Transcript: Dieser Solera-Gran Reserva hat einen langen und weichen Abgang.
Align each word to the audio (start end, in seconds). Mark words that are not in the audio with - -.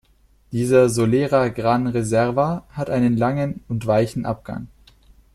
Dieser 0.51 0.89
Solera-Gran 0.89 1.85
Reserva 1.85 2.65
hat 2.71 2.89
einen 2.89 3.17
langen 3.17 3.61
und 3.67 3.85
weichen 3.85 4.25
Abgang. 4.25 4.67